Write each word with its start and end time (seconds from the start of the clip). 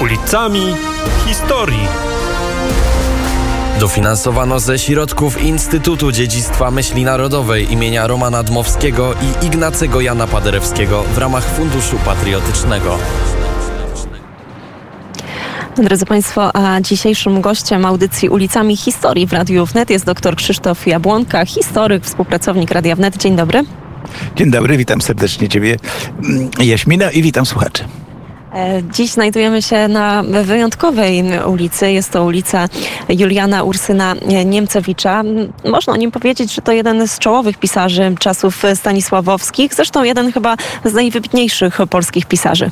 ulicami 0.00 0.60
historii. 1.26 1.88
Dofinansowano 3.80 4.60
ze 4.60 4.78
środków 4.78 5.42
Instytutu 5.42 6.12
Dziedzictwa 6.12 6.70
Myśli 6.70 7.04
Narodowej 7.04 7.72
imienia 7.72 8.06
Romana 8.06 8.42
Dmowskiego 8.42 9.14
i 9.14 9.46
Ignacego 9.46 10.00
Jana 10.00 10.26
Paderewskiego 10.26 11.02
w 11.02 11.18
ramach 11.18 11.44
Funduszu 11.44 11.96
Patriotycznego. 12.04 12.98
Drodzy 15.76 16.06
Państwo, 16.06 16.56
a 16.56 16.80
dzisiejszym 16.80 17.40
gościem 17.40 17.86
audycji 17.86 18.28
Ulicami 18.28 18.76
Historii 18.76 19.26
w 19.26 19.32
Radiu 19.32 19.66
Wnet 19.66 19.90
jest 19.90 20.04
dr 20.04 20.36
Krzysztof 20.36 20.86
Jabłonka, 20.86 21.46
historyk, 21.46 22.04
współpracownik 22.04 22.70
Radia 22.70 22.96
Wnet. 22.96 23.16
Dzień 23.16 23.36
dobry. 23.36 23.64
Dzień 24.36 24.50
dobry, 24.50 24.76
witam 24.76 25.00
serdecznie 25.00 25.48
Ciebie, 25.48 25.76
mm, 26.24 26.50
Jaśmina 26.58 27.10
i 27.10 27.22
witam 27.22 27.46
słuchaczy. 27.46 27.84
E, 28.54 28.82
dziś 28.92 29.10
znajdujemy 29.10 29.62
się 29.62 29.88
na 29.88 30.22
wyjątkowej 30.44 31.24
ulicy. 31.46 31.92
Jest 31.92 32.10
to 32.10 32.24
ulica 32.24 32.68
Juliana 33.08 33.62
Ursyna 33.62 34.14
Niemcewicza. 34.44 35.22
Można 35.64 35.92
o 35.92 35.96
nim 35.96 36.10
powiedzieć, 36.10 36.54
że 36.54 36.62
to 36.62 36.72
jeden 36.72 37.08
z 37.08 37.18
czołowych 37.18 37.58
pisarzy 37.58 38.14
czasów 38.18 38.62
stanisławowskich, 38.74 39.74
zresztą 39.74 40.04
jeden 40.04 40.32
chyba 40.32 40.56
z 40.84 40.94
najwybitniejszych 40.94 41.78
polskich 41.90 42.26
pisarzy. 42.26 42.70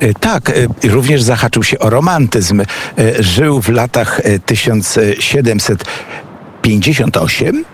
E, 0.00 0.14
tak, 0.14 0.50
e, 0.50 0.88
również 0.88 1.22
zahaczył 1.22 1.62
się 1.62 1.78
o 1.78 1.90
romantyzm. 1.90 2.62
Żył 3.18 3.60
w 3.60 3.68
latach 3.68 4.20
1700 4.46 5.84
58 6.62 7.64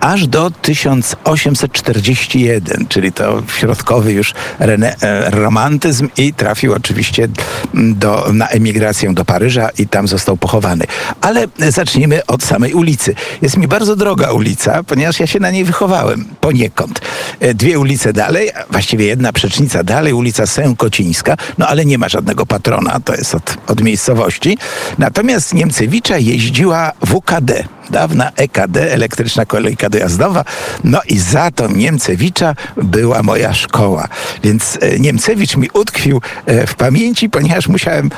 aż 0.00 0.26
do 0.26 0.50
1841, 0.50 2.86
czyli 2.88 3.12
to 3.12 3.42
środkowy 3.58 4.12
już 4.12 4.34
rene, 4.58 4.96
e, 5.02 5.30
romantyzm 5.30 6.08
i 6.16 6.34
trafił 6.34 6.72
oczywiście 6.72 7.28
do, 7.74 8.26
na 8.32 8.48
emigrację 8.48 9.14
do 9.14 9.24
Paryża 9.24 9.68
i 9.78 9.88
tam 9.88 10.08
został 10.08 10.36
pochowany. 10.36 10.84
Ale 11.20 11.46
zacznijmy 11.68 12.26
od 12.26 12.44
samej 12.44 12.74
ulicy. 12.74 13.14
Jest 13.42 13.56
mi 13.56 13.68
bardzo 13.68 13.96
droga 13.96 14.32
ulica, 14.32 14.82
ponieważ 14.82 15.20
ja 15.20 15.26
się 15.26 15.40
na 15.40 15.50
niej 15.50 15.64
wychowałem 15.64 16.24
poniekąd. 16.40 17.00
E, 17.40 17.54
dwie 17.54 17.78
ulice 17.78 18.12
dalej, 18.12 18.50
właściwie 18.70 19.06
jedna 19.06 19.32
przecznica 19.32 19.84
dalej, 19.84 20.12
ulica 20.12 20.46
Sękocińska, 20.46 21.36
no 21.58 21.66
ale 21.66 21.84
nie 21.84 21.98
ma 21.98 22.08
żadnego 22.08 22.46
patrona, 22.46 23.00
to 23.00 23.14
jest 23.14 23.34
od, 23.34 23.56
od 23.66 23.82
miejscowości. 23.82 24.58
Natomiast 24.98 25.54
Niemcewicza 25.54 26.18
jeździła 26.18 26.92
WKD, 27.06 27.64
dawna 27.90 28.32
EKD, 28.36 28.76
elektryczna 28.76 29.46
kolejka 29.46 29.88
dojazdowa. 29.88 30.44
No 30.84 31.00
i 31.08 31.18
za 31.18 31.50
to 31.50 31.68
Niemcewicza 31.68 32.54
była 32.76 33.22
moja 33.22 33.54
szkoła. 33.54 34.08
Więc 34.44 34.78
e, 34.80 34.98
Niemcewicz 34.98 35.56
mi 35.56 35.70
utkwił 35.74 36.20
e, 36.46 36.66
w 36.66 36.74
pamięci, 36.74 37.30
ponieważ 37.30 37.68
musiałem 37.68 38.10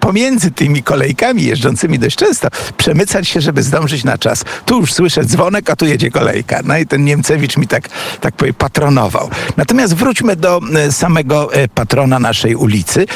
pomiędzy 0.00 0.50
tymi 0.50 0.82
kolejkami 0.82 1.44
jeżdżącymi 1.44 1.98
dość 1.98 2.16
często 2.16 2.48
przemycać 2.76 3.28
się, 3.28 3.40
żeby 3.40 3.62
zdążyć 3.62 4.04
na 4.04 4.18
czas. 4.18 4.44
Tu 4.64 4.80
już 4.80 4.92
słyszę 4.92 5.24
dzwonek, 5.24 5.70
a 5.70 5.76
tu 5.76 5.86
jedzie 5.86 6.10
kolejka. 6.10 6.60
No 6.64 6.78
i 6.78 6.86
ten 6.86 7.04
Niemcewicz 7.04 7.56
mi 7.56 7.66
tak, 7.66 7.88
tak 8.20 8.34
powiem, 8.34 8.54
patronował. 8.54 9.30
Natomiast 9.56 9.94
wróćmy 9.94 10.36
do 10.36 10.60
e, 10.76 10.92
samego 10.92 11.54
e, 11.54 11.68
patrona 11.68 12.18
naszej 12.18 12.54
ulicy. 12.54 13.06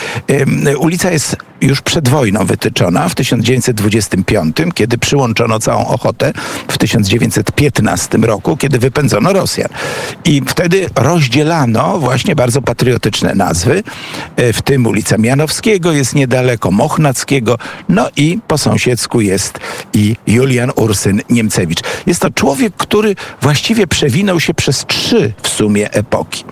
Ulica 0.78 1.10
jest 1.10 1.36
już 1.60 1.82
przed 1.82 2.08
wojną 2.08 2.46
wytyczona 2.46 3.08
w 3.08 3.14
1925, 3.14 4.56
kiedy 4.74 4.98
przyłączono 4.98 5.58
całą 5.58 5.86
Ochotę 5.86 6.32
w 6.68 6.78
1915 6.78 8.18
roku, 8.18 8.56
kiedy 8.56 8.78
wypędzono 8.78 9.32
Rosjan. 9.32 9.68
I 10.24 10.42
wtedy 10.46 10.86
rozdzielano 10.94 11.98
właśnie 11.98 12.36
bardzo 12.36 12.62
patriotyczne 12.62 13.34
nazwy, 13.34 13.82
e, 14.36 14.52
w 14.52 14.62
tym 14.62 14.86
ulica 14.86 15.18
Mianowskiego 15.18 15.92
jest 15.92 16.14
niedaleko, 16.14 16.70
Mochnackiego, 16.70 17.58
no 17.88 18.08
i 18.16 18.38
po 18.48 18.58
sąsiedzku 18.58 19.20
jest 19.20 19.58
i 19.92 20.16
Julian 20.26 20.72
Ursyn 20.76 21.22
Niemcewicz. 21.30 21.80
Jest 22.06 22.20
to 22.20 22.30
człowiek, 22.30 22.74
który 22.76 23.16
właściwie 23.42 23.86
przewinął 23.86 24.40
się 24.40 24.54
przez 24.54 24.86
trzy 24.86 25.32
w 25.42 25.48
sumie 25.48 25.92
epoki. 25.92 26.44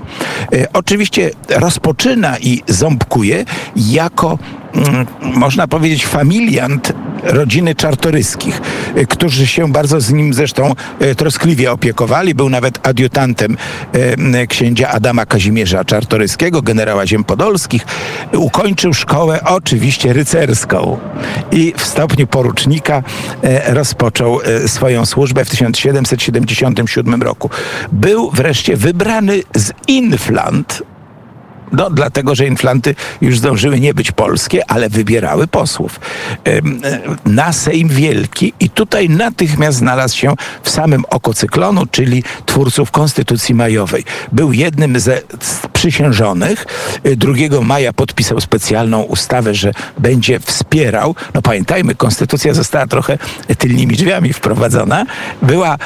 E, 0.52 0.72
oczywiście 0.72 1.30
rozpoczyna 1.48 2.38
i 2.38 2.62
ząbkuje 2.68 3.44
jako 3.76 4.38
można 5.22 5.68
powiedzieć, 5.68 6.06
familiant 6.06 6.92
rodziny 7.22 7.74
Czartoryskich, 7.74 8.60
y, 8.96 9.06
którzy 9.06 9.46
się 9.46 9.72
bardzo 9.72 10.00
z 10.00 10.12
nim 10.12 10.34
zresztą 10.34 10.74
y, 11.02 11.14
troskliwie 11.14 11.72
opiekowali. 11.72 12.34
Był 12.34 12.48
nawet 12.48 12.86
adiutantem 12.86 13.56
y, 14.42 14.46
księcia 14.46 14.88
Adama 14.88 15.26
Kazimierza 15.26 15.84
Czartoryskiego, 15.84 16.62
generała 16.62 17.06
ziem 17.06 17.24
podolskich. 17.24 17.86
Ukończył 18.32 18.94
szkołę 18.94 19.40
oczywiście 19.44 20.12
rycerską 20.12 20.98
i 21.52 21.74
w 21.76 21.84
stopniu 21.84 22.26
porucznika 22.26 23.02
rozpoczął 23.66 24.40
swoją 24.66 25.06
służbę 25.06 25.44
w 25.44 25.50
1777 25.50 27.22
roku. 27.22 27.50
Był 27.92 28.30
wreszcie 28.30 28.76
wybrany 28.76 29.42
z 29.54 29.72
Inflant, 29.88 30.82
no, 31.72 31.90
dlatego, 31.90 32.34
że 32.34 32.46
inflanty 32.46 32.94
już 33.20 33.38
zdążyły 33.38 33.80
nie 33.80 33.94
być 33.94 34.12
polskie, 34.12 34.70
ale 34.70 34.88
wybierały 34.88 35.46
posłów 35.46 36.00
na 37.26 37.52
Sejm 37.52 37.88
Wielki 37.88 38.52
i 38.60 38.70
tutaj 38.70 39.08
natychmiast 39.08 39.78
znalazł 39.78 40.16
się 40.16 40.34
w 40.62 40.70
samym 40.70 41.04
oko 41.10 41.34
cyklonu, 41.34 41.86
czyli 41.86 42.24
twórców 42.46 42.90
Konstytucji 42.90 43.54
Majowej. 43.54 44.04
Był 44.32 44.52
jednym 44.52 45.00
ze 45.00 45.20
przysiężonych. 45.72 46.66
2 47.16 47.34
maja 47.62 47.92
podpisał 47.92 48.40
specjalną 48.40 49.02
ustawę, 49.02 49.54
że 49.54 49.72
będzie 49.98 50.40
wspierał. 50.40 51.14
No 51.34 51.42
pamiętajmy, 51.42 51.94
konstytucja 51.94 52.54
została 52.54 52.86
trochę 52.86 53.18
tylnymi 53.58 53.96
drzwiami 53.96 54.32
wprowadzona. 54.32 55.06
Była 55.42 55.78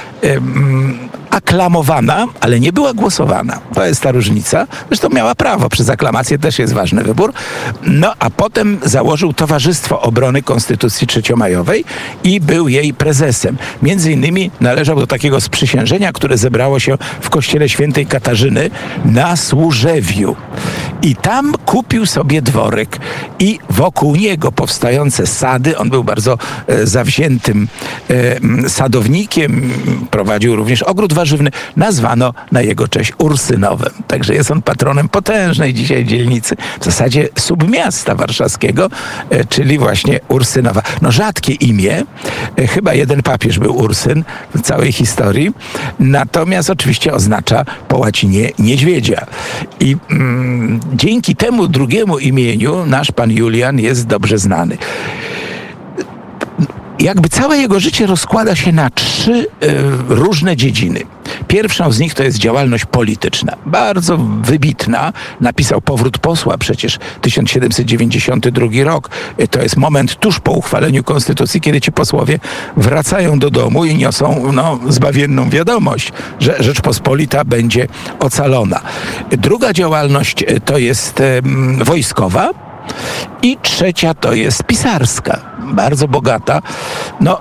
aklamowana, 1.46 2.26
ale 2.40 2.60
nie 2.60 2.72
była 2.72 2.94
głosowana. 2.94 3.60
To 3.74 3.86
jest 3.86 4.00
ta 4.00 4.12
różnica. 4.12 4.66
Zresztą 4.88 5.08
miała 5.08 5.34
prawo, 5.34 5.68
przez 5.68 5.90
aklamację 5.90 6.38
też 6.38 6.58
jest 6.58 6.72
ważny 6.72 7.04
wybór. 7.04 7.32
No 7.82 8.12
a 8.18 8.30
potem 8.30 8.78
założył 8.84 9.32
Towarzystwo 9.32 10.00
Obrony 10.00 10.42
Konstytucji 10.42 11.06
Trzeciomajowej 11.06 11.84
i 12.24 12.40
był 12.40 12.68
jej 12.68 12.94
prezesem. 12.94 13.56
Między 13.82 14.12
innymi 14.12 14.50
należał 14.60 14.96
do 14.96 15.06
takiego 15.06 15.40
sprzysiężenia, 15.40 16.12
które 16.12 16.38
zebrało 16.38 16.78
się 16.78 16.98
w 17.20 17.30
kościele 17.30 17.68
świętej 17.68 18.06
Katarzyny 18.06 18.70
na 19.04 19.36
Służewiu. 19.36 20.36
I 21.02 21.16
tam 21.16 21.54
kupił 21.66 22.06
sobie 22.06 22.42
dworek 22.42 22.98
i 23.38 23.58
wokół 23.70 24.16
niego 24.16 24.52
powstające 24.52 25.26
sady, 25.26 25.78
on 25.78 25.90
był 25.90 26.04
bardzo 26.04 26.38
e, 26.66 26.86
zawziętym 26.86 27.68
e, 28.64 28.68
sadownikiem, 28.68 29.70
prowadził 30.10 30.56
również 30.56 30.82
ogród 30.82 31.12
warzywny, 31.12 31.35
nazwano 31.76 32.34
na 32.52 32.62
jego 32.62 32.88
cześć 32.88 33.12
Ursynowem. 33.18 33.92
Także 34.06 34.34
jest 34.34 34.50
on 34.50 34.62
patronem 34.62 35.08
potężnej 35.08 35.74
dzisiaj 35.74 36.04
dzielnicy, 36.04 36.56
w 36.80 36.84
zasadzie 36.84 37.28
submiasta 37.38 38.14
warszawskiego, 38.14 38.88
e, 39.30 39.44
czyli 39.44 39.78
właśnie 39.78 40.20
Ursynowa. 40.28 40.82
No 41.02 41.12
rzadkie 41.12 41.52
imię, 41.52 42.02
e, 42.58 42.66
chyba 42.66 42.94
jeden 42.94 43.22
papież 43.22 43.58
był 43.58 43.76
Ursyn 43.76 44.24
w 44.54 44.60
całej 44.60 44.92
historii, 44.92 45.52
natomiast 46.00 46.70
oczywiście 46.70 47.14
oznacza 47.14 47.64
po 47.88 47.98
łacinie 47.98 48.50
niedźwiedzia. 48.58 49.26
I 49.80 49.96
mm, 50.10 50.80
dzięki 50.94 51.36
temu 51.36 51.68
drugiemu 51.68 52.18
imieniu 52.18 52.86
nasz 52.86 53.12
pan 53.12 53.30
Julian 53.30 53.78
jest 53.78 54.06
dobrze 54.06 54.38
znany 54.38 54.78
jakby 56.98 57.28
całe 57.28 57.58
jego 57.58 57.80
życie 57.80 58.06
rozkłada 58.06 58.56
się 58.56 58.72
na 58.72 58.90
trzy 58.90 59.32
y, 59.32 59.46
różne 60.08 60.56
dziedziny. 60.56 61.00
Pierwszą 61.48 61.92
z 61.92 61.98
nich 61.98 62.14
to 62.14 62.22
jest 62.22 62.38
działalność 62.38 62.84
polityczna. 62.84 63.56
Bardzo 63.66 64.18
wybitna. 64.42 65.12
Napisał 65.40 65.80
Powrót 65.80 66.18
posła 66.18 66.58
przecież 66.58 66.98
1792 67.20 68.66
rok. 68.84 69.10
E, 69.38 69.48
to 69.48 69.62
jest 69.62 69.76
moment 69.76 70.16
tuż 70.16 70.40
po 70.40 70.52
uchwaleniu 70.52 71.04
konstytucji, 71.04 71.60
kiedy 71.60 71.80
ci 71.80 71.92
posłowie 71.92 72.38
wracają 72.76 73.38
do 73.38 73.50
domu 73.50 73.84
i 73.84 73.96
niosą 73.96 74.52
no, 74.52 74.78
zbawienną 74.88 75.50
wiadomość, 75.50 76.12
że 76.40 76.56
Rzeczpospolita 76.60 77.44
będzie 77.44 77.88
ocalona. 78.20 78.80
Druga 79.30 79.72
działalność 79.72 80.42
e, 80.42 80.60
to 80.60 80.78
jest 80.78 81.22
wojskowa 81.84 82.66
i 83.42 83.56
trzecia 83.62 84.14
to 84.14 84.32
jest 84.32 84.64
pisarska 84.64 85.56
bardzo 85.72 86.08
bogata. 86.08 86.62
No, 87.20 87.40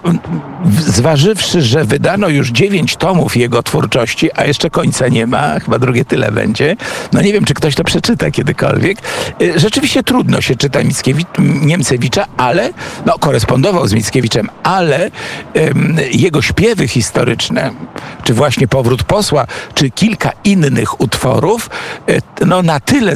zważywszy, 0.79 1.61
że 1.61 1.85
wydano 1.85 2.29
już 2.29 2.49
dziewięć 2.49 2.95
tomów 2.95 3.37
jego 3.37 3.63
twórczości, 3.63 4.29
a 4.35 4.45
jeszcze 4.45 4.69
końca 4.69 5.07
nie 5.07 5.27
ma, 5.27 5.59
chyba 5.59 5.79
drugie 5.79 6.05
tyle 6.05 6.31
będzie, 6.31 6.75
no 7.13 7.21
nie 7.21 7.33
wiem, 7.33 7.45
czy 7.45 7.53
ktoś 7.53 7.75
to 7.75 7.83
przeczyta 7.83 8.31
kiedykolwiek. 8.31 8.97
Y, 9.41 9.59
rzeczywiście 9.59 10.03
trudno 10.03 10.41
się 10.41 10.55
czyta 10.55 10.83
Mickiewicz, 10.83 11.27
Niemcewicza, 11.39 12.25
ale, 12.37 12.73
no 13.05 13.19
korespondował 13.19 13.87
z 13.87 13.93
Mickiewiczem, 13.93 14.49
ale 14.63 15.11
jego 16.11 16.41
śpiewy 16.41 16.87
historyczne, 16.87 17.71
czy 18.23 18.33
właśnie 18.33 18.67
Powrót 18.67 19.03
Posła, 19.03 19.47
czy 19.73 19.89
kilka 19.89 20.31
innych 20.43 21.01
utworów, 21.01 21.69
y, 22.09 22.21
no 22.45 22.61
na 22.61 22.79
tyle 22.79 23.13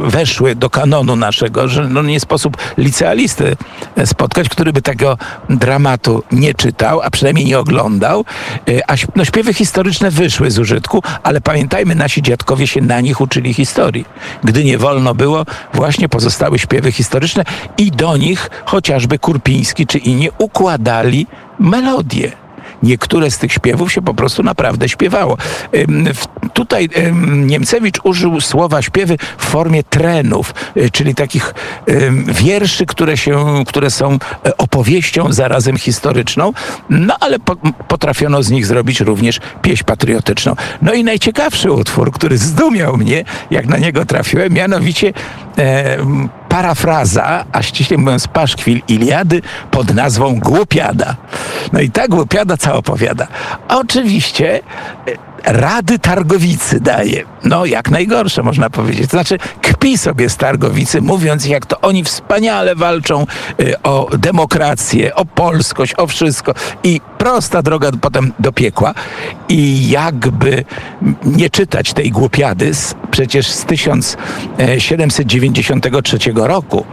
weszły 0.00 0.54
do 0.54 0.70
kanonu 0.70 1.16
naszego, 1.16 1.68
że 1.68 1.88
no 1.88 2.02
nie 2.02 2.17
sposób 2.20 2.56
licealisty 2.78 3.56
spotkać, 4.04 4.48
który 4.48 4.72
by 4.72 4.82
tego 4.82 5.18
dramatu 5.50 6.22
nie 6.32 6.54
czytał, 6.54 7.00
a 7.00 7.10
przynajmniej 7.10 7.46
nie 7.46 7.58
oglądał. 7.58 8.24
Y, 8.68 8.80
a 8.86 8.94
no, 9.16 9.24
śpiewy 9.24 9.54
historyczne 9.54 10.10
wyszły 10.10 10.50
z 10.50 10.58
użytku, 10.58 11.02
ale 11.22 11.40
pamiętajmy, 11.40 11.94
nasi 11.94 12.22
dziadkowie 12.22 12.66
się 12.66 12.80
na 12.80 13.00
nich 13.00 13.20
uczyli 13.20 13.54
historii. 13.54 14.04
Gdy 14.44 14.64
nie 14.64 14.78
wolno 14.78 15.14
było, 15.14 15.44
właśnie 15.74 16.08
pozostały 16.08 16.58
śpiewy 16.58 16.92
historyczne 16.92 17.44
i 17.78 17.90
do 17.90 18.16
nich 18.16 18.50
chociażby 18.64 19.18
Kurpiński 19.18 19.86
czy 19.86 19.98
inni 19.98 20.28
układali 20.38 21.26
melodie 21.58 22.47
niektóre 22.82 23.30
z 23.30 23.38
tych 23.38 23.52
śpiewów 23.52 23.92
się 23.92 24.02
po 24.02 24.14
prostu 24.14 24.42
naprawdę 24.42 24.88
śpiewało. 24.88 25.36
Tutaj 26.52 26.88
Niemcewicz 27.26 28.00
użył 28.04 28.40
słowa 28.40 28.82
śpiewy 28.82 29.16
w 29.38 29.44
formie 29.44 29.82
trenów, 29.82 30.54
y, 30.76 30.90
czyli 30.90 31.14
takich 31.14 31.54
wierszy, 32.26 32.86
które, 32.86 33.16
się, 33.16 33.64
które 33.66 33.90
są 33.90 34.18
e, 34.46 34.56
opowieścią 34.56 35.32
zarazem 35.32 35.76
historyczną, 35.76 36.52
no 36.90 37.16
ale 37.20 37.38
potrafiono 37.88 38.42
z 38.42 38.50
nich 38.50 38.66
zrobić 38.66 39.00
również 39.00 39.40
pieśń 39.62 39.84
patriotyczną. 39.84 40.56
No 40.82 40.92
i 40.92 41.04
najciekawszy 41.04 41.72
utwór, 41.72 42.12
który 42.12 42.38
zdumiał 42.38 42.96
mnie, 42.96 43.24
jak 43.50 43.66
na 43.66 43.78
niego 43.78 44.04
trafiłem, 44.04 44.52
mianowicie 44.52 45.12
e, 45.58 45.96
parafraza, 46.48 47.44
a 47.52 47.62
ściśle 47.62 47.96
mówiąc 47.96 48.28
paszkwil 48.28 48.80
Iliady 48.88 49.42
pod 49.70 49.94
nazwą 49.94 50.40
Głupiada. 50.40 51.16
No 51.72 51.80
i 51.80 51.90
ta 51.90 52.08
Głupiada 52.08 52.56
co 52.56 52.74
opowiada? 52.74 53.26
Oczywiście 53.68 54.60
e, 55.06 55.28
Rady 55.44 55.98
Targowicy 55.98 56.80
daje. 56.80 57.24
No, 57.44 57.66
jak 57.66 57.90
najgorsze, 57.90 58.42
można 58.42 58.70
powiedzieć. 58.70 59.04
To 59.04 59.10
znaczy, 59.10 59.38
kpi 59.62 59.98
sobie 59.98 60.30
z 60.30 60.36
Targowicy, 60.36 61.02
mówiąc, 61.02 61.46
jak 61.46 61.66
to 61.66 61.80
oni 61.80 62.04
wspaniale 62.04 62.74
walczą 62.74 63.26
y, 63.60 63.82
o 63.82 64.08
demokrację, 64.18 65.14
o 65.14 65.24
polskość, 65.24 65.94
o 65.96 66.06
wszystko. 66.06 66.54
I 66.82 67.00
prosta 67.18 67.62
droga 67.62 67.90
potem 68.00 68.32
do 68.38 68.52
piekła. 68.52 68.94
I 69.48 69.90
jakby 69.90 70.64
nie 71.24 71.50
czytać 71.50 71.92
tej 71.92 72.10
głupiady, 72.10 72.74
z, 72.74 72.94
przecież 73.10 73.46
z 73.46 73.64
1793 73.64 76.18
roku, 76.34 76.86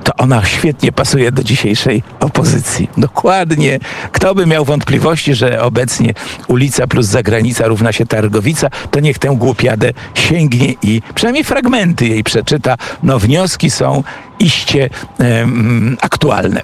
to 0.00 0.12
ona 0.18 0.44
świetnie 0.44 0.92
pasuje 0.92 1.32
do 1.32 1.42
dzisiejszej 1.44 2.02
opozycji. 2.20 2.88
Dokładnie. 2.96 3.78
Kto 4.12 4.34
by 4.34 4.46
miał 4.46 4.64
wątpliwości, 4.64 5.34
że 5.34 5.62
obecnie 5.62 6.14
ulica 6.48 6.86
plus 6.86 7.06
zagranica 7.06 7.66
równa 7.66 7.92
się 7.92 8.06
Targowica, 8.06 8.68
to 8.90 9.00
niech 9.00 9.18
tę 9.18 9.36
głupiadę 9.38 9.92
sięgnie 10.14 10.74
i 10.82 11.02
przynajmniej 11.14 11.44
fragmenty 11.44 12.06
jej 12.06 12.24
przeczyta. 12.24 12.76
No 13.02 13.18
wnioski 13.18 13.70
są 13.70 14.02
iście 14.38 14.90
um, 15.18 15.96
aktualne. 16.00 16.62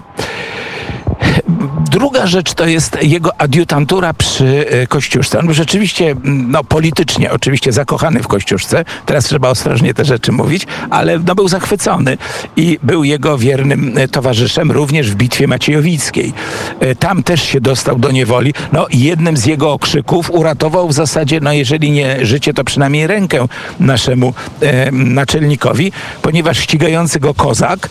Druga 1.90 2.26
rzecz 2.26 2.54
to 2.54 2.66
jest 2.66 2.98
jego 3.02 3.40
adiutantura 3.40 4.14
przy 4.14 4.68
e, 4.68 4.86
Kościuszce. 4.86 5.38
On 5.38 5.46
był 5.46 5.54
rzeczywiście, 5.54 6.14
no 6.24 6.64
politycznie 6.64 7.32
oczywiście 7.32 7.72
zakochany 7.72 8.22
w 8.22 8.28
Kościuszce. 8.28 8.84
Teraz 9.06 9.24
trzeba 9.24 9.48
ostrożnie 9.48 9.94
te 9.94 10.04
rzeczy 10.04 10.32
mówić, 10.32 10.66
ale 10.90 11.18
no, 11.18 11.34
był 11.34 11.48
zachwycony 11.48 12.18
i 12.56 12.78
był 12.82 13.04
jego 13.04 13.38
wiernym 13.38 13.98
e, 13.98 14.08
towarzyszem 14.08 14.70
również 14.70 15.10
w 15.10 15.14
bitwie 15.14 15.46
maciejowickiej. 15.46 16.32
E, 16.80 16.94
tam 16.94 17.22
też 17.22 17.42
się 17.42 17.60
dostał 17.60 17.98
do 17.98 18.10
niewoli. 18.10 18.54
No 18.72 18.86
jednym 18.90 19.36
z 19.36 19.46
jego 19.46 19.72
okrzyków 19.72 20.30
uratował 20.30 20.88
w 20.88 20.92
zasadzie, 20.92 21.40
no 21.40 21.52
jeżeli 21.52 21.90
nie 21.90 22.26
życie, 22.26 22.54
to 22.54 22.64
przynajmniej 22.64 23.06
rękę 23.06 23.46
naszemu 23.80 24.34
e, 24.60 24.92
naczelnikowi, 24.92 25.92
ponieważ 26.22 26.58
ścigający 26.58 27.20
go 27.20 27.34
kozak, 27.34 27.88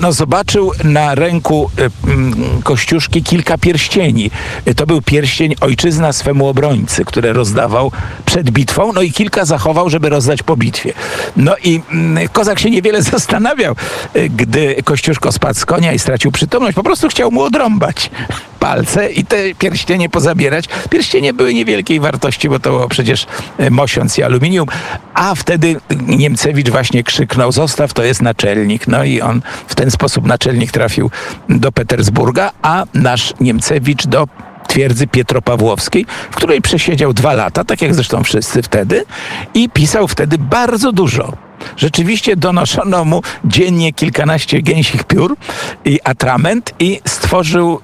no 0.00 0.12
zobaczył 0.12 0.72
na 0.84 1.14
ręku 1.14 1.70
e, 1.78 1.90
Kościuszki 2.62 3.19
kilka 3.22 3.58
pierścieni. 3.58 4.30
To 4.76 4.86
był 4.86 5.02
pierścień 5.02 5.54
ojczyzna 5.60 6.12
swemu 6.12 6.48
obrońcy, 6.48 7.04
które 7.04 7.32
rozdawał 7.32 7.92
przed 8.26 8.50
bitwą, 8.50 8.92
no 8.92 9.02
i 9.02 9.12
kilka 9.12 9.44
zachował, 9.44 9.90
żeby 9.90 10.08
rozdać 10.08 10.42
po 10.42 10.56
bitwie. 10.56 10.92
No 11.36 11.54
i 11.64 11.80
mm, 11.92 12.28
Kozak 12.28 12.58
się 12.58 12.70
niewiele 12.70 13.02
zastanawiał, 13.12 13.76
gdy 14.30 14.76
Kościuszko 14.84 15.32
spadł 15.32 15.58
z 15.58 15.64
konia 15.64 15.92
i 15.92 15.98
stracił 15.98 16.32
przytomność. 16.32 16.74
Po 16.74 16.82
prostu 16.82 17.08
chciał 17.08 17.30
mu 17.30 17.42
odrąbać 17.42 18.10
palce 18.60 19.12
i 19.12 19.24
te 19.24 19.36
pierścienie 19.58 20.08
pozabierać. 20.08 20.64
Pierścienie 20.90 21.32
były 21.32 21.54
niewielkiej 21.54 22.00
wartości, 22.00 22.48
bo 22.48 22.58
to 22.58 22.70
było 22.70 22.88
przecież 22.88 23.26
y, 23.60 23.70
mosiąc 23.70 24.18
i 24.18 24.22
aluminium, 24.22 24.66
a 25.14 25.34
wtedy 25.34 25.76
Niemcewicz 26.06 26.70
właśnie 26.70 27.04
krzyknął, 27.04 27.52
zostaw, 27.52 27.92
to 27.92 28.04
jest 28.04 28.22
naczelnik. 28.22 28.88
No 28.88 29.04
i 29.04 29.20
on 29.20 29.42
w 29.66 29.74
ten 29.74 29.90
sposób 29.90 30.26
naczelnik 30.26 30.72
trafił 30.72 31.10
do 31.48 31.72
Petersburga, 31.72 32.52
a 32.62 32.84
nasz 33.10 33.34
Niemcewicz 33.40 34.06
do 34.06 34.28
twierdzy 34.68 35.06
Pietropawłowskiej, 35.06 36.06
w 36.30 36.36
której 36.36 36.62
przesiedział 36.62 37.12
dwa 37.12 37.32
lata, 37.32 37.64
tak 37.64 37.82
jak 37.82 37.94
zresztą 37.94 38.24
wszyscy 38.24 38.62
wtedy, 38.62 39.04
i 39.54 39.68
pisał 39.68 40.08
wtedy 40.08 40.38
bardzo 40.38 40.92
dużo. 40.92 41.32
Rzeczywiście 41.76 42.36
donoszono 42.36 43.04
mu 43.04 43.22
dziennie 43.44 43.92
kilkanaście 43.92 44.62
gęsich 44.62 45.04
piór 45.04 45.36
i 45.84 46.00
atrament 46.04 46.74
i 46.78 47.00
stworzył 47.06 47.80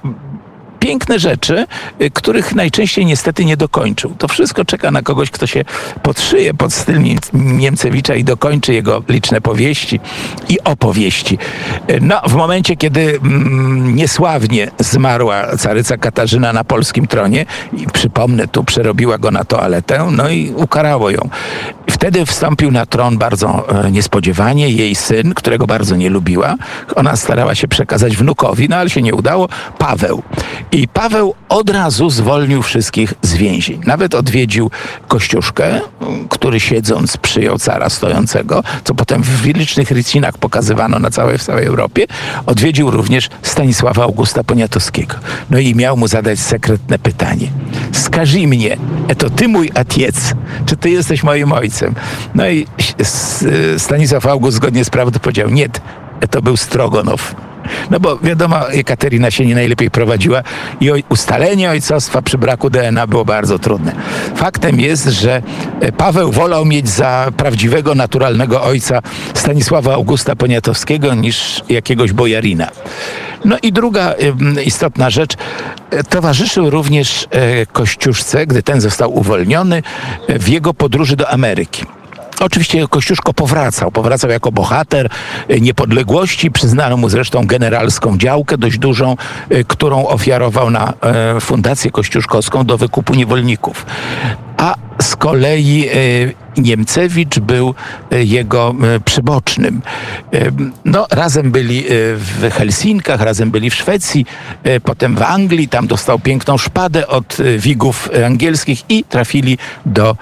piękne 0.79 1.19
rzeczy, 1.19 1.65
y, 2.01 2.11
których 2.11 2.55
najczęściej 2.55 3.05
niestety 3.05 3.45
nie 3.45 3.57
dokończył. 3.57 4.15
To 4.17 4.27
wszystko 4.27 4.65
czeka 4.65 4.91
na 4.91 5.01
kogoś, 5.01 5.31
kto 5.31 5.47
się 5.47 5.65
podszyje 6.03 6.53
pod 6.53 6.73
styl 6.73 7.01
Niemcewicza 7.33 8.15
i 8.15 8.23
dokończy 8.23 8.73
jego 8.73 9.03
liczne 9.09 9.41
powieści 9.41 9.99
i 10.49 10.59
opowieści. 10.63 11.37
Y, 11.89 11.99
no, 12.01 12.21
w 12.27 12.33
momencie, 12.33 12.75
kiedy 12.75 13.01
mm, 13.01 13.95
niesławnie 13.95 14.71
zmarła 14.79 15.57
caryca 15.57 15.97
Katarzyna 15.97 16.53
na 16.53 16.63
polskim 16.63 17.07
tronie 17.07 17.45
i 17.73 17.87
przypomnę, 17.93 18.47
tu 18.47 18.63
przerobiła 18.63 19.17
go 19.17 19.31
na 19.31 19.43
toaletę, 19.43 20.07
no 20.11 20.29
i 20.29 20.51
ukarało 20.55 21.09
ją. 21.09 21.29
Wtedy 21.97 22.25
wstąpił 22.25 22.71
na 22.71 22.85
tron 22.85 23.17
bardzo 23.17 23.65
e, 23.85 23.91
niespodziewanie 23.91 24.69
jej 24.69 24.95
syn, 24.95 25.33
którego 25.33 25.67
bardzo 25.67 25.95
nie 25.95 26.09
lubiła. 26.09 26.55
Ona 26.95 27.15
starała 27.15 27.55
się 27.55 27.67
przekazać 27.67 28.17
wnukowi, 28.17 28.69
no 28.69 28.75
ale 28.75 28.89
się 28.89 29.01
nie 29.01 29.15
udało. 29.15 29.49
Paweł. 29.77 30.23
I 30.71 30.87
Paweł 30.87 31.33
od 31.49 31.69
razu 31.69 32.09
zwolnił 32.09 32.61
wszystkich 32.61 33.13
z 33.21 33.33
więzień. 33.33 33.81
Nawet 33.85 34.15
odwiedził 34.15 34.71
Kościuszkę, 35.07 35.81
który 36.29 36.59
siedząc 36.59 37.17
przyjął 37.17 37.59
cara 37.59 37.89
stojącego, 37.89 38.63
co 38.83 38.95
potem 38.95 39.23
w 39.23 39.45
licznych 39.45 39.91
rycinach 39.91 40.37
pokazywano 40.37 40.99
na 40.99 41.09
całej, 41.09 41.37
w 41.37 41.43
całej 41.43 41.65
Europie. 41.65 42.05
Odwiedził 42.45 42.91
również 42.91 43.29
Stanisława 43.41 44.03
Augusta 44.03 44.43
Poniatowskiego. 44.43 45.15
No 45.49 45.59
i 45.59 45.75
miał 45.75 45.97
mu 45.97 46.07
zadać 46.07 46.39
sekretne 46.39 46.99
pytanie. 46.99 47.47
Skażij 47.91 48.47
mnie, 48.47 48.77
to 49.17 49.29
ty 49.29 49.47
mój 49.47 49.71
atiec, 49.75 50.33
czy 50.65 50.77
ty 50.77 50.89
jesteś 50.89 51.23
moim 51.23 51.51
ojcem? 51.51 51.95
No 52.35 52.49
i 52.49 52.67
Stanisław 53.77 54.25
August 54.25 54.57
zgodnie 54.57 54.85
z 54.85 54.89
prawdą 54.89 55.19
powiedział, 55.19 55.49
nie, 55.49 55.69
to 56.31 56.41
był 56.41 56.57
Strogonow. 56.57 57.35
No 57.91 57.99
bo 57.99 58.17
wiadomo, 58.17 58.71
Ekaterina 58.71 59.31
się 59.31 59.45
nie 59.45 59.55
najlepiej 59.55 59.91
prowadziła 59.91 60.43
i 60.81 61.03
ustalenie 61.09 61.69
ojcostwa 61.69 62.21
przy 62.21 62.37
braku 62.37 62.69
DNA 62.69 63.07
było 63.07 63.25
bardzo 63.25 63.59
trudne. 63.59 63.95
Faktem 64.35 64.79
jest, 64.79 65.05
że 65.05 65.41
e, 65.79 65.91
Paweł 65.91 66.31
wolał 66.31 66.65
mieć 66.65 66.89
za 66.89 67.31
prawdziwego, 67.37 67.95
naturalnego 67.95 68.63
ojca 68.63 69.01
Stanisława 69.33 69.93
Augusta 69.93 70.35
Poniatowskiego 70.35 71.13
niż 71.13 71.63
jakiegoś 71.69 72.13
bojarina. 72.13 72.67
No 73.45 73.57
i 73.63 73.71
druga 73.71 74.13
istotna 74.65 75.09
rzecz, 75.09 75.33
e, 75.89 76.03
towarzyszył 76.03 76.69
również 76.69 77.27
e, 77.31 77.65
Kościuszce, 77.65 78.47
gdy 78.47 78.63
ten 78.63 78.81
został 78.81 79.17
uwolniony, 79.17 79.83
w 80.29 80.47
jego 80.47 80.73
podróży 80.73 81.15
do 81.15 81.29
Ameryki. 81.29 81.96
Oczywiście 82.39 82.87
Kościuszko 82.87 83.33
powracał, 83.33 83.91
powracał 83.91 84.29
jako 84.29 84.51
bohater 84.51 85.09
e, 85.47 85.59
niepodległości. 85.59 86.51
Przyznano 86.51 86.97
mu 86.97 87.09
zresztą 87.09 87.47
generalską 87.47 88.17
działkę, 88.17 88.57
dość 88.57 88.77
dużą, 88.77 89.15
e, 89.49 89.63
którą 89.63 90.07
ofiarował 90.07 90.69
na 90.69 90.93
e, 91.01 91.41
Fundację 91.41 91.91
Kościuszkowską 91.91 92.65
do 92.65 92.77
wykupu 92.77 93.13
niewolników. 93.13 93.85
A 94.57 94.75
z 95.01 95.15
kolei 95.15 95.89
Niemcewicz 96.57 97.39
był 97.39 97.73
e, 98.11 98.23
jego 98.23 98.75
e, 98.95 98.99
przybocznym. 98.99 99.81
E, 100.33 100.51
no, 100.85 101.07
razem 101.11 101.51
byli 101.51 101.83
w 102.15 102.49
Helsinkach, 102.53 103.21
razem 103.21 103.51
byli 103.51 103.69
w 103.69 103.75
Szwecji, 103.75 104.25
potem 104.83 105.15
w 105.15 105.21
Anglii, 105.21 105.67
tam 105.67 105.87
dostał 105.87 106.19
piękną 106.19 106.57
szpadę 106.57 107.07
od 107.07 107.37
wigów 107.57 108.09
angielskich 108.25 108.81
i 108.89 109.03
trafili 109.03 109.57
do 109.85 110.15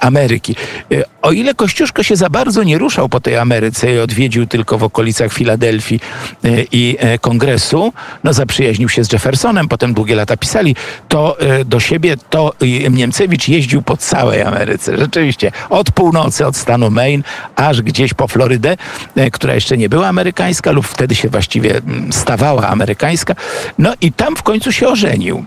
Ameryki. 0.00 0.56
O 1.22 1.32
ile 1.32 1.54
Kościuszko 1.54 2.02
się 2.02 2.16
za 2.16 2.30
bardzo 2.30 2.62
nie 2.62 2.78
ruszał 2.78 3.08
po 3.08 3.20
tej 3.20 3.36
Ameryce 3.36 3.94
i 3.94 3.98
odwiedził 3.98 4.46
tylko 4.46 4.78
w 4.78 4.82
okolicach 4.82 5.32
Filadelfii 5.32 6.00
i 6.72 6.96
kongresu, 7.20 7.92
no 8.24 8.32
zaprzyjaźnił 8.32 8.88
się 8.88 9.04
z 9.04 9.12
Jeffersonem, 9.12 9.68
potem 9.68 9.94
długie 9.94 10.14
lata 10.14 10.36
pisali, 10.36 10.76
to 11.08 11.36
do 11.64 11.80
siebie 11.80 12.16
to 12.30 12.52
Niemcewicz 12.90 13.48
jeździł 13.48 13.82
po 13.82 13.96
całej 13.96 14.42
Ameryce. 14.42 14.98
Rzeczywiście, 14.98 15.35
od 15.70 15.90
północy, 15.90 16.46
od 16.46 16.56
stanu 16.56 16.90
Maine, 16.90 17.22
aż 17.56 17.82
gdzieś 17.82 18.14
po 18.14 18.28
Florydę, 18.28 18.76
e, 19.16 19.30
która 19.30 19.54
jeszcze 19.54 19.76
nie 19.76 19.88
była 19.88 20.06
amerykańska 20.06 20.72
lub 20.72 20.86
wtedy 20.86 21.14
się 21.14 21.28
właściwie 21.28 21.76
mm, 21.76 22.12
stawała 22.12 22.68
amerykańska. 22.68 23.34
No 23.78 23.94
i 24.00 24.12
tam 24.12 24.36
w 24.36 24.42
końcu 24.42 24.72
się 24.72 24.88
ożenił 24.88 25.44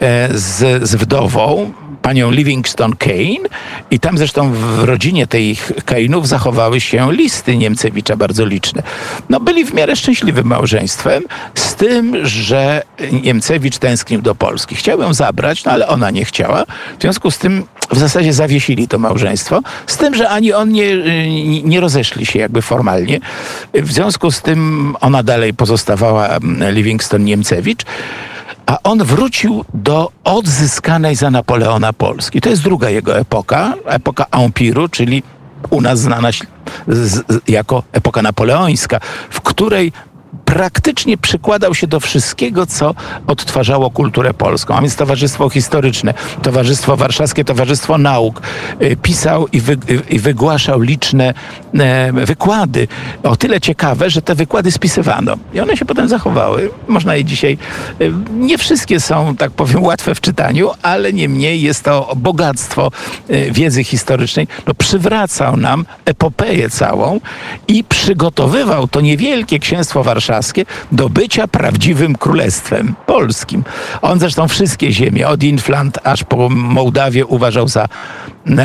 e, 0.00 0.28
z, 0.38 0.88
z 0.88 0.94
wdową, 0.94 1.72
panią 2.02 2.30
Livingston 2.30 2.96
Kane 2.96 3.48
i 3.90 4.00
tam 4.00 4.18
zresztą 4.18 4.52
w 4.52 4.84
rodzinie 4.84 5.26
tych 5.26 5.72
Kane'ów 5.72 6.26
zachowały 6.26 6.80
się 6.80 7.12
listy 7.12 7.56
Niemcewicza 7.56 8.16
bardzo 8.16 8.46
liczne. 8.46 8.82
No 9.28 9.40
byli 9.40 9.64
w 9.64 9.74
miarę 9.74 9.96
szczęśliwym 9.96 10.46
małżeństwem, 10.46 11.22
z 11.54 11.74
tym, 11.74 12.26
że 12.26 12.82
Niemcewicz 13.22 13.78
tęsknił 13.78 14.22
do 14.22 14.34
Polski. 14.34 14.74
Chciał 14.74 15.00
ją 15.00 15.14
zabrać, 15.14 15.64
no 15.64 15.72
ale 15.72 15.88
ona 15.88 16.10
nie 16.10 16.24
chciała. 16.24 16.64
W 16.98 17.02
związku 17.02 17.30
z 17.30 17.38
tym 17.38 17.64
w 17.90 17.98
zasadzie 17.98 18.32
zawiesili 18.32 18.88
to 18.88 18.98
małżeństwo, 18.98 19.60
z 19.86 19.96
tym, 19.96 20.14
że 20.14 20.28
ani 20.28 20.52
on 20.52 20.68
nie, 20.72 20.96
nie 21.62 21.80
rozeszli 21.80 22.26
się 22.26 22.38
jakby 22.38 22.62
formalnie. 22.62 23.20
W 23.74 23.92
związku 23.92 24.30
z 24.30 24.42
tym 24.42 24.94
ona 25.00 25.22
dalej 25.22 25.54
pozostawała 25.54 26.28
mm, 26.28 26.74
Livingston 26.74 27.24
Niemcewicz 27.24 27.82
a 28.72 28.78
on 28.82 29.04
wrócił 29.04 29.64
do 29.74 30.12
odzyskanej 30.24 31.16
za 31.16 31.30
Napoleona 31.30 31.92
Polski. 31.92 32.40
To 32.40 32.48
jest 32.48 32.62
druga 32.62 32.90
jego 32.90 33.18
epoka, 33.18 33.74
epoka 33.86 34.26
Empiru, 34.30 34.88
czyli 34.88 35.22
u 35.70 35.80
nas 35.80 36.00
znana 36.00 36.30
jako 37.48 37.82
epoka 37.92 38.22
napoleońska, 38.22 39.00
w 39.30 39.40
której 39.40 39.92
praktycznie 40.52 41.18
przykładał 41.18 41.74
się 41.74 41.86
do 41.86 42.00
wszystkiego, 42.00 42.66
co 42.66 42.94
odtwarzało 43.26 43.90
kulturę 43.90 44.34
polską, 44.34 44.74
a 44.74 44.80
więc 44.80 44.96
Towarzystwo 44.96 45.50
Historyczne, 45.50 46.14
Towarzystwo 46.42 46.96
Warszawskie, 46.96 47.44
Towarzystwo 47.44 47.98
Nauk. 47.98 48.42
Y, 48.82 48.96
pisał 48.96 49.48
i, 49.48 49.60
wy, 49.60 49.76
i 50.10 50.18
wygłaszał 50.18 50.80
liczne 50.80 51.34
e, 51.74 52.12
wykłady, 52.12 52.88
o 53.22 53.36
tyle 53.36 53.60
ciekawe, 53.60 54.10
że 54.10 54.22
te 54.22 54.34
wykłady 54.34 54.72
spisywano 54.72 55.36
i 55.54 55.60
one 55.60 55.76
się 55.76 55.84
potem 55.84 56.08
zachowały. 56.08 56.70
Można 56.88 57.16
je 57.16 57.24
dzisiaj, 57.24 57.58
e, 58.00 58.04
nie 58.32 58.58
wszystkie 58.58 59.00
są, 59.00 59.36
tak 59.36 59.50
powiem, 59.50 59.84
łatwe 59.84 60.14
w 60.14 60.20
czytaniu, 60.20 60.70
ale 60.82 61.12
niemniej 61.12 61.62
jest 61.62 61.84
to 61.84 62.12
bogactwo 62.16 62.90
wiedzy 63.50 63.84
historycznej. 63.84 64.48
No, 64.66 64.74
przywracał 64.74 65.56
nam 65.56 65.86
epopeję 66.04 66.70
całą 66.70 67.20
i 67.68 67.84
przygotowywał 67.84 68.88
to 68.88 69.00
niewielkie 69.00 69.58
księstwo 69.58 70.04
warszawskie 70.04 70.41
do 70.92 71.08
bycia 71.08 71.48
prawdziwym 71.48 72.16
królestwem 72.16 72.94
polskim. 73.06 73.64
On 74.02 74.18
zresztą 74.18 74.48
wszystkie 74.48 74.92
ziemie, 74.92 75.28
od 75.28 75.42
Inflant 75.42 75.98
aż 76.04 76.24
po 76.24 76.48
Mołdawię 76.48 77.26
uważał 77.26 77.68
za 77.68 77.88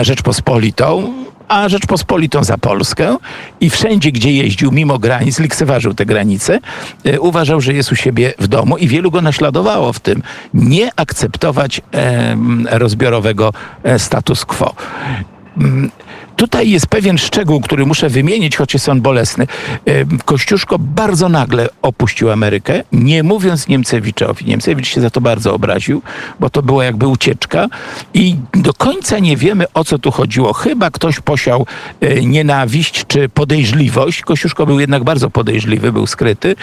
Rzeczpospolitą, 0.02 1.14
a 1.48 1.70
Rzeczpospolitą 1.70 2.44
za 2.44 2.58
Polskę 2.58 3.18
i 3.60 3.70
wszędzie, 3.70 4.12
gdzie 4.12 4.32
jeździł, 4.34 4.72
mimo 4.72 5.00
granic, 5.00 5.40
lekceważył 5.40 5.94
te 5.94 6.06
granice, 6.06 6.60
e, 7.04 7.20
uważał, 7.20 7.62
że 7.62 7.74
jest 7.74 7.92
u 7.92 7.96
siebie 7.96 8.34
w 8.40 8.48
domu 8.48 8.78
i 8.78 8.88
wielu 8.88 9.12
go 9.12 9.22
naśladowało 9.22 9.94
w 9.94 10.00
tym. 10.00 10.24
Nie 10.54 10.92
akceptować 10.96 11.82
e, 11.94 12.38
rozbiorowego 12.70 13.54
e, 13.84 14.00
status 14.00 14.46
quo. 14.46 14.76
Tutaj 16.38 16.70
jest 16.70 16.88
pewien 16.88 17.18
szczegół, 17.18 17.62
który 17.62 17.86
muszę 17.86 18.10
wymienić, 18.10 18.58
choć 18.58 18.74
jest 18.74 18.90
on 18.90 19.02
bolesny. 19.02 19.48
Kościuszko 20.26 20.80
bardzo 20.80 21.30
nagle 21.30 21.70
opuścił 21.82 22.32
Amerykę, 22.32 22.84
nie 22.92 23.24
mówiąc 23.24 23.68
Niemcewiczowi. 23.68 24.46
Niemcewicz 24.46 24.88
się 24.88 25.02
za 25.02 25.10
to 25.10 25.22
bardzo 25.22 25.54
obraził, 25.54 26.02
bo 26.40 26.50
to 26.50 26.64
była 26.64 26.86
jakby 26.86 27.08
ucieczka 27.08 27.68
i 28.14 28.36
do 28.54 28.74
końca 28.74 29.20
nie 29.20 29.38
wiemy, 29.38 29.66
o 29.74 29.84
co 29.84 30.00
tu 30.00 30.12
chodziło. 30.12 30.54
Chyba 30.54 30.92
ktoś 30.92 31.20
posiał 31.20 31.66
e, 32.02 32.22
nienawiść 32.22 33.06
czy 33.08 33.30
podejrzliwość. 33.30 34.22
Kościuszko 34.22 34.66
był 34.66 34.80
jednak 34.80 35.04
bardzo 35.04 35.30
podejrzliwy, 35.30 35.92
był 35.92 36.08
skryty 36.08 36.56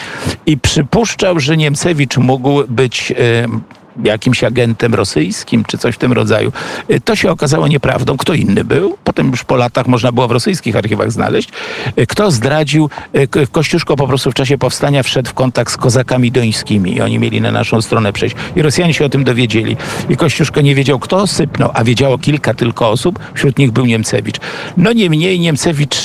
i 0.47 0.59
przypuszczał, 0.59 1.41
że 1.41 1.57
Niemcewicz 1.57 2.17
mógł 2.17 2.63
być 2.69 3.13
jakimś 4.05 4.45
agentem 4.45 4.95
rosyjskim, 4.95 5.65
czy 5.65 5.79
coś 5.79 5.95
w 5.95 5.99
tym 5.99 6.13
rodzaju. 6.13 6.53
Y, 6.91 7.01
to 7.01 7.17
się 7.17 7.31
okazało 7.31 7.69
nieprawdą. 7.69 8.17
Kto 8.17 8.35
inny 8.35 8.65
był? 8.65 8.99
Potem 9.05 9.31
już 9.31 9.45
po 9.45 9.57
latach 9.57 9.87
można 9.87 10.13
było 10.13 10.29
w 10.29 10.31
rosyjskich 10.31 10.77
archiwach 10.77 11.13
znaleźć. 11.13 11.49
Y, 11.99 12.07
kto 12.07 12.31
zdradził? 12.31 12.91
Y, 13.17 13.47
Kościuszko 13.53 13.97
po 13.97 14.07
prostu 14.07 14.31
w 14.31 14.35
czasie 14.35 14.59
powstania 14.59 15.03
wszedł 15.03 15.31
w 15.31 15.35
kontakt 15.35 15.73
z 15.73 15.77
kozakami 15.77 16.33
dońskimi 16.33 16.97
i 16.97 17.01
oni 17.01 17.19
mieli 17.19 17.41
na 17.41 17.53
naszą 17.53 17.83
stronę 17.83 18.13
przejść. 18.13 18.37
I 18.57 18.63
Rosjanie 18.63 18.95
się 18.95 19.05
o 19.05 19.09
tym 19.09 19.25
dowiedzieli. 19.25 19.77
I 20.09 20.17
Kościuszko 20.17 20.61
nie 20.61 20.75
wiedział, 20.75 20.99
kto 20.99 21.27
sypnął, 21.27 21.71
a 21.75 21.85
wiedziało 21.85 22.19
kilka 22.19 22.55
tylko 22.55 22.91
osób. 22.91 23.19
Wśród 23.35 23.59
nich 23.59 23.71
był 23.71 23.87
Niemcewicz. 23.87 24.37
No 24.77 24.93
niemniej 24.93 25.41
Niemcewicz 25.41 25.97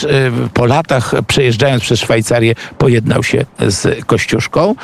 po 0.54 0.66
latach 0.66 1.14
przejeżdżając 1.28 1.84
przez 1.84 2.00
Szwajcarię 2.00 2.56
pojednał 2.78 3.24
się 3.24 3.46
z 3.68 4.06
Kościuszką. 4.06 4.76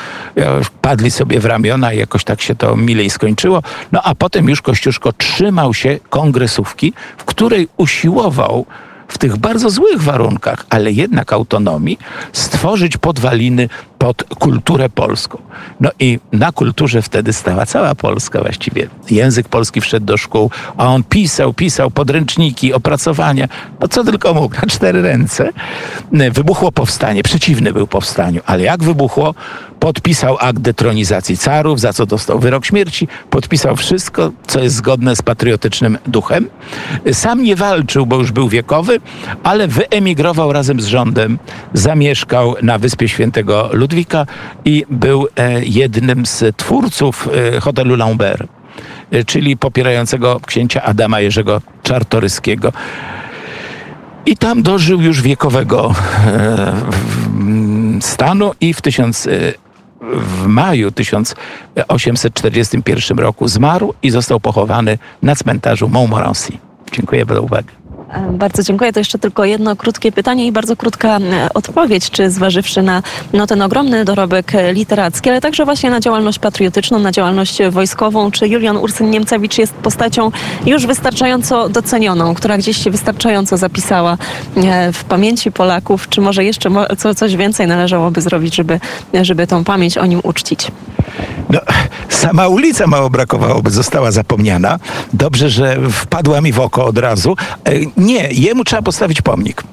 Padli 0.81 1.11
sobie 1.11 1.39
w 1.39 1.45
ramiona 1.45 1.93
i 1.93 1.97
jakoś 1.97 2.23
tak 2.23 2.41
się 2.41 2.55
to 2.55 2.75
milej 2.95 3.09
skończyło. 3.09 3.63
No 3.91 4.01
a 4.03 4.15
potem 4.15 4.49
już 4.49 4.61
Kościuszko 4.61 5.13
trzymał 5.13 5.73
się 5.73 5.99
kongresówki, 6.09 6.93
w 7.17 7.25
której 7.25 7.67
usiłował 7.77 8.65
w 9.07 9.17
tych 9.17 9.37
bardzo 9.37 9.69
złych 9.69 10.01
warunkach, 10.01 10.65
ale 10.69 10.91
jednak 10.91 11.33
autonomii, 11.33 11.99
stworzyć 12.33 12.97
podwaliny 12.97 13.69
pod 13.97 14.23
kulturę 14.23 14.89
polską. 14.89 15.37
No 15.79 15.89
i 15.99 16.19
na 16.31 16.51
kulturze 16.51 17.01
wtedy 17.01 17.33
stała 17.33 17.65
cała 17.65 17.95
Polska 17.95 18.41
właściwie. 18.41 18.87
Język 19.09 19.49
polski 19.49 19.81
wszedł 19.81 20.05
do 20.05 20.17
szkół, 20.17 20.51
a 20.77 20.87
on 20.87 21.03
pisał, 21.03 21.53
pisał 21.53 21.91
podręczniki, 21.91 22.73
opracowania, 22.73 23.47
no 23.79 23.87
co 23.87 24.03
tylko 24.03 24.33
mógł, 24.33 24.55
na 24.55 24.61
cztery 24.61 25.01
ręce. 25.01 25.49
Wybuchło 26.31 26.71
powstanie, 26.71 27.23
przeciwny 27.23 27.73
był 27.73 27.87
powstaniu, 27.87 28.41
ale 28.45 28.63
jak 28.63 28.83
wybuchło, 28.83 29.35
podpisał 29.79 30.37
akt 30.39 30.59
detronizacji 30.59 31.37
carów, 31.37 31.79
za 31.79 31.93
co 31.93 32.05
dostał 32.05 32.39
wyrok 32.39 32.65
śmierci, 32.65 33.07
podpisał 33.29 33.75
wszystko, 33.75 34.31
co 34.47 34.59
jest 34.59 34.75
zgodne 34.75 35.15
z 35.15 35.21
patriotycznym 35.21 35.97
duchem. 36.07 36.49
Sam 37.13 37.43
nie 37.43 37.55
walczył, 37.55 38.05
bo 38.05 38.15
już 38.15 38.31
był 38.31 38.49
wiekowy, 38.49 38.99
ale 39.43 39.67
wyemigrował 39.67 40.53
razem 40.53 40.81
z 40.81 40.85
rządem, 40.85 41.39
zamieszkał 41.73 42.55
na 42.61 42.77
Wyspie 42.77 43.09
Świętego 43.09 43.69
Ludwika 43.73 43.84
i 44.65 44.85
był 44.89 45.27
e, 45.35 45.65
jednym 45.65 46.25
z 46.25 46.57
twórców 46.57 47.29
e, 47.55 47.59
hotelu 47.59 47.95
Lambert, 47.95 48.47
e, 49.11 49.23
czyli 49.23 49.57
popierającego 49.57 50.39
księcia 50.45 50.83
Adama 50.83 51.19
Jerzego 51.19 51.61
Czartoryskiego. 51.83 52.73
I 54.25 54.37
tam 54.37 54.63
dożył 54.63 55.01
już 55.01 55.21
wiekowego 55.21 55.93
stanu 58.01 58.53
i 58.61 58.73
w 58.73 58.81
tysiąc 58.81 59.27
w 60.01 60.45
maju 60.45 60.91
1841 60.91 63.19
roku 63.19 63.47
zmarł 63.47 63.93
i 64.03 64.09
został 64.09 64.39
pochowany 64.39 64.97
na 65.21 65.35
cmentarzu 65.35 65.89
Montmorency. 65.89 66.53
Dziękuję 66.91 67.25
za 67.29 67.39
uwagę. 67.39 67.84
E, 68.15 68.31
bardzo 68.31 68.63
dziękuję. 68.63 68.93
To 68.93 68.99
jeszcze 68.99 69.19
tylko 69.19 69.45
jedno 69.45 69.75
krótkie 69.75 70.11
pytanie 70.11 70.47
i 70.47 70.51
bardzo 70.51 70.75
krótka 70.75 71.17
e, 71.17 71.53
odpowiedź. 71.53 72.09
Czy 72.09 72.31
zważywszy 72.31 72.81
na 72.81 73.03
no, 73.33 73.47
ten 73.47 73.61
ogromny 73.61 74.05
dorobek 74.05 74.51
literacki, 74.73 75.29
ale 75.29 75.41
także 75.41 75.65
właśnie 75.65 75.89
na 75.89 75.99
działalność 75.99 76.39
patriotyczną, 76.39 76.99
na 76.99 77.11
działalność 77.11 77.57
wojskową, 77.71 78.31
czy 78.31 78.47
Julian 78.47 78.77
Ursyn-Niemcewicz 78.77 79.59
jest 79.59 79.73
postacią 79.73 80.31
już 80.65 80.85
wystarczająco 80.85 81.69
docenioną, 81.69 82.35
która 82.35 82.57
gdzieś 82.57 82.83
się 82.83 82.91
wystarczająco 82.91 83.57
zapisała 83.57 84.17
e, 84.55 84.93
w 84.93 85.03
pamięci 85.03 85.51
Polaków, 85.51 86.09
czy 86.09 86.21
może 86.21 86.43
jeszcze 86.43 86.69
coś 87.15 87.35
więcej 87.35 87.67
należałoby 87.67 88.21
zrobić, 88.21 88.55
żeby, 88.55 88.79
żeby 89.21 89.47
tą 89.47 89.63
pamięć 89.63 89.97
o 89.97 90.05
nim 90.05 90.19
uczcić? 90.23 90.67
No, 91.49 91.59
sama 92.09 92.47
ulica 92.47 92.87
mało 92.87 93.09
brakowałoby, 93.09 93.69
została 93.69 94.11
zapomniana. 94.11 94.79
Dobrze, 95.13 95.49
że 95.49 95.77
wpadła 95.91 96.41
mi 96.41 96.51
w 96.51 96.59
oko 96.59 96.85
od 96.85 96.97
razu 96.97 97.35
Nie, 98.05 98.29
jemu 98.31 98.63
trzeba 98.63 98.81
postawić 98.81 99.21
pomnik. 99.21 99.63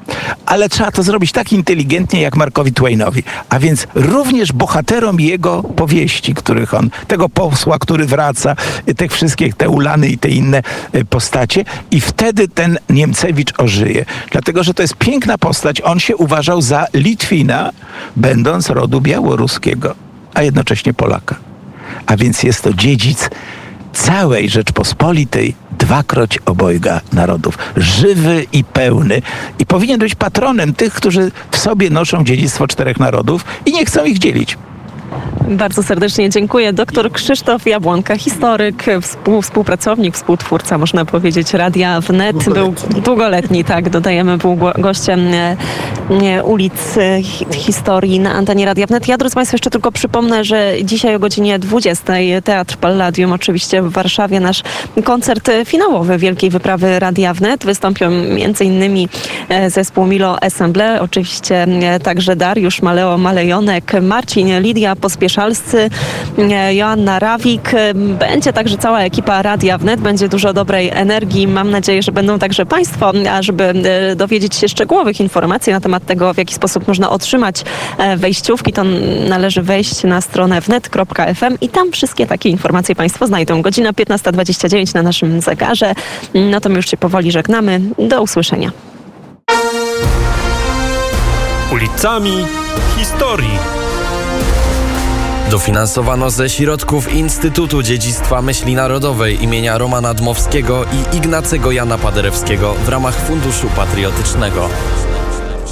Ale 0.47 0.69
trzeba 0.69 0.91
to 0.91 1.03
zrobić 1.03 1.33
tak 1.33 1.53
inteligentnie 1.53 2.21
jak 2.21 2.37
Markowi 2.37 2.73
Twainowi. 2.73 3.23
A 3.49 3.59
więc 3.59 3.87
również 3.95 4.53
bohaterom 4.53 5.21
jego 5.21 5.63
powieści, 5.63 6.35
których 6.35 6.75
on, 6.75 6.91
tego 7.09 7.29
posła, 7.29 7.79
który 7.79 8.07
wraca, 8.07 8.57
tych 8.97 9.13
wszystkich, 9.13 9.55
te 9.55 9.69
Ulany 9.69 10.09
i 10.09 10.19
te 10.19 10.29
inne 10.29 10.63
y, 10.95 11.05
postacie. 11.05 11.65
I 11.91 12.01
wtedy 12.01 12.49
ten 12.49 12.79
Niemcewicz 12.91 13.53
ożyje. 13.59 14.05
Dlatego, 14.31 14.63
że 14.63 14.75
to 14.75 14.83
jest 14.83 14.97
piękna 14.97 15.39
postać. 15.39 15.81
On 15.81 16.01
się 16.01 16.17
uważał 16.17 16.63
za 16.63 16.87
Litwina, 16.95 17.71
będąc 18.17 18.71
rodu 18.71 19.01
białoruskiego, 19.01 19.95
a 20.35 20.43
jednocześnie 20.43 20.95
Polaka. 20.95 21.37
A 22.07 22.17
więc 22.17 22.43
jest 22.43 22.63
to 22.63 22.75
dziedzic 22.75 23.31
całej 23.93 24.49
Rzeczpospolitej, 24.49 25.55
dwakroć 25.79 26.39
obojga 26.47 27.01
narodów. 27.13 27.59
Żywy 27.77 28.47
i 28.53 28.65
pełny. 28.65 29.23
I 29.59 29.67
powinien 29.67 29.99
być 29.99 30.15
patronem 30.15 30.75
tych, 30.75 30.95
którzy 30.95 31.31
w 31.51 31.57
sobie 31.59 31.91
noszą 31.91 32.25
dziedzictwo 32.25 32.67
czterech 32.67 33.01
narodów 33.01 33.45
i 33.67 33.73
nie 33.73 33.87
chcą 33.87 34.05
ich 34.05 34.19
dzielić. 34.19 34.59
Bardzo 35.49 35.83
serdecznie 35.83 36.31
dziękuję. 36.31 36.73
Doktor 36.73 37.13
Krzysztof 37.13 37.67
Jabłonka, 37.67 38.17
historyk, 38.19 38.85
współ, 39.03 39.43
współpracownik, 39.43 40.15
współtwórca, 40.15 40.79
można 40.79 41.05
powiedzieć, 41.05 41.55
Radia 41.55 42.01
Wnet. 42.01 42.37
Długoletni. 42.45 42.89
Był 42.93 43.03
długoletni, 43.03 43.65
tak, 43.65 43.91
dodajemy, 43.91 44.39
był 44.39 44.57
go- 44.57 44.73
gościem 44.79 45.21
e, 45.35 45.57
ulic 46.45 46.99
e, 46.99 47.23
hi- 47.23 47.47
historii 47.53 48.21
na 48.21 48.33
antenie 48.33 48.67
Radia 48.67 48.87
Wnet. 48.87 49.09
Ja, 49.09 49.19
drodzy 49.19 49.35
Państwo, 49.35 49.55
jeszcze 49.55 49.71
tylko 49.71 49.93
przypomnę, 49.93 50.45
że 50.45 50.73
dzisiaj 50.85 51.15
o 51.15 51.19
godzinie 51.19 51.59
20 51.59 52.13
Teatr 52.45 52.77
Palladium, 52.77 53.33
oczywiście 53.33 53.83
w 53.83 53.93
Warszawie, 53.93 54.41
nasz 54.41 54.63
koncert 55.05 55.51
finałowy 55.65 56.19
Wielkiej 56.19 56.51
Wyprawy 56.51 56.99
Radia 56.99 57.35
Wnet. 57.35 57.65
Wystąpią 57.65 58.11
innymi 58.61 59.09
e, 59.49 59.71
zespół 59.71 60.07
Milo 60.07 60.43
Assemble, 60.43 61.01
oczywiście 61.01 61.63
e, 61.63 62.01
także 62.01 62.37
Dariusz 62.37 62.83
Maleo 62.83 63.19
Malejonek, 63.19 63.93
Marcin 64.03 64.61
Lidia 64.61 64.97
Pospieszalscy, 64.97 65.91
Joanna 66.73 67.19
Rawik. 67.19 67.73
Będzie 67.95 68.53
także 68.53 68.79
cała 68.79 69.01
ekipa 69.01 69.43
Radia 69.43 69.79
Wnet, 69.79 70.01
będzie 70.01 70.29
dużo 70.29 70.53
dobrej 70.53 70.91
energii. 70.95 71.49
Mam 71.49 71.71
nadzieję, 71.71 72.03
że 72.03 72.13
będą 72.13 72.39
także 72.39 72.67
Państwo, 72.67 73.13
a 73.31 73.43
żeby 73.43 73.75
dowiedzieć 74.17 74.55
się 74.55 74.69
szczegółowych 74.69 75.21
informacji 75.21 75.73
na 75.73 75.81
temat 75.81 76.02
tego, 76.07 76.35
w 76.35 76.37
jaki 76.37 76.55
sposób 76.55 76.89
można 76.89 77.11
otrzymać 77.11 77.65
e, 77.99 78.17
wejściówki, 78.17 78.73
to 78.73 78.85
należy 79.29 79.63
wejść 79.63 80.05
na 80.05 80.21
stronę 80.21 80.61
wnet.fm 80.61 81.57
i 81.61 81.69
tam 81.69 81.93
wszystkie 81.93 82.27
takie 82.27 82.49
informacje 82.49 82.95
Państwo 82.95 83.27
znajdą. 83.27 83.63
Godzina 83.63 83.93
15.29 83.93 84.95
na 84.95 85.03
naszym 85.03 85.41
zegarze. 85.41 85.95
No 86.35 86.61
to 86.61 86.69
my 86.69 86.77
już 86.77 86.91
się 86.91 86.97
powoli 86.97 87.33
żegnamy. 87.33 87.81
Do 87.99 88.23
usłyszenia. 88.23 88.73
Ulicami 91.73 92.47
historii. 92.99 93.59
Dofinansowano 95.51 96.31
ze 96.31 96.51
środków 96.51 97.15
Instytutu 97.15 97.83
Dziedzictwa 97.83 98.43
Myśli 98.43 98.75
Narodowej 98.75 99.43
imienia 99.45 99.79
Romana 99.79 100.15
Dmowskiego 100.15 100.85
i 100.85 101.17
Ignacego 101.17 101.73
Jana 101.73 101.99
Paderewskiego 101.99 102.75
w 102.75 102.89
ramach 102.89 103.15
Funduszu 103.15 103.67
Patriotycznego. 103.77 104.69